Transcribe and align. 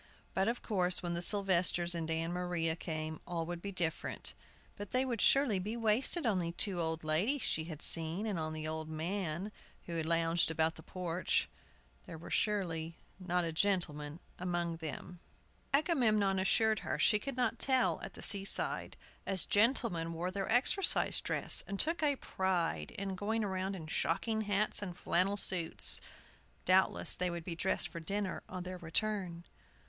But 0.33 0.47
of 0.47 0.63
course, 0.63 1.03
when 1.03 1.13
the 1.13 1.21
Sylvesters 1.21 1.93
and 1.93 2.09
Ann 2.09 2.33
Maria 2.33 2.75
came, 2.75 3.21
all 3.27 3.45
would 3.45 3.61
be 3.61 3.71
different; 3.71 4.33
but 4.75 4.89
they 4.89 5.05
would 5.05 5.21
surely 5.21 5.59
be 5.59 5.77
wasted 5.77 6.25
on 6.25 6.39
the 6.39 6.53
two 6.53 6.79
old 6.81 7.03
ladies 7.03 7.43
she 7.43 7.65
had 7.65 7.83
seen, 7.83 8.25
and 8.25 8.39
on 8.39 8.51
the 8.53 8.67
old 8.67 8.89
men 8.89 9.51
who 9.85 9.95
had 9.97 10.07
lounged 10.07 10.49
about 10.49 10.73
the 10.73 10.81
porch; 10.81 11.47
there 12.07 12.17
surely 12.31 12.97
was 13.19 13.27
not 13.27 13.43
a 13.45 13.51
gentleman 13.51 14.19
among 14.39 14.77
them. 14.77 15.19
Agamemnon 15.71 16.39
assured 16.39 16.79
her 16.79 16.97
she 16.97 17.19
could 17.19 17.37
not 17.37 17.59
tell 17.59 18.01
at 18.01 18.15
the 18.15 18.23
seaside, 18.23 18.97
as 19.27 19.45
gentlemen 19.45 20.13
wore 20.13 20.31
their 20.31 20.51
exercise 20.51 21.21
dress, 21.21 21.63
and 21.67 21.79
took 21.79 22.01
a 22.01 22.15
pride 22.15 22.89
in 22.97 23.13
going 23.13 23.43
around 23.43 23.75
in 23.75 23.85
shocking 23.85 24.41
hats 24.49 24.81
and 24.81 24.97
flannel 24.97 25.37
suits. 25.37 26.01
Doubtless 26.65 27.13
they 27.13 27.29
would 27.29 27.45
be 27.45 27.53
dressed 27.55 27.89
for 27.89 27.99
dinner 27.99 28.41
on 28.49 28.63
their 28.63 28.79
return. 28.79 29.43